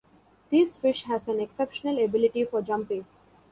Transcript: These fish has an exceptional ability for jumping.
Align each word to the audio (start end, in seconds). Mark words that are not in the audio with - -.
These 0.49 0.73
fish 0.73 1.03
has 1.03 1.27
an 1.27 1.39
exceptional 1.39 2.03
ability 2.03 2.45
for 2.45 2.63
jumping. 2.63 3.05